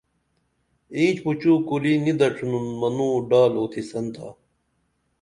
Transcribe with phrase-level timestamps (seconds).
[0.95, 4.27] اینچ پُچُو کُری نی دڇِھنُن منوں ڈال اُوتِھسن تھا